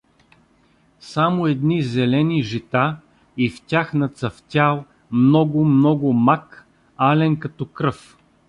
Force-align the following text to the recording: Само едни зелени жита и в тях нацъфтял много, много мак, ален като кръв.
Само 0.99 1.47
едни 1.47 1.81
зелени 1.83 2.43
жита 2.43 2.95
и 3.37 3.49
в 3.49 3.61
тях 3.61 3.93
нацъфтял 3.93 4.85
много, 5.11 5.65
много 5.65 6.13
мак, 6.13 6.65
ален 6.97 7.39
като 7.39 7.65
кръв. 7.65 8.17